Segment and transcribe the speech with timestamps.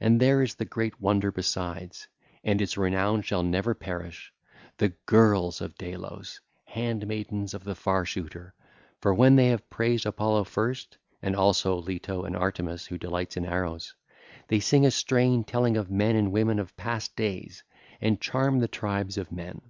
[0.00, 6.38] And there is this great wonder besides—and its renown shall never perish—the girls of Delos,
[6.66, 8.54] hand maidens of the Far shooter;
[9.00, 13.44] for when they have praised Apollo first, and also Leto and Artemis who delights in
[13.44, 13.92] arrows,
[14.46, 17.64] they sing a strain telling of men and women of past days,
[18.00, 19.60] and charm the tribes of men.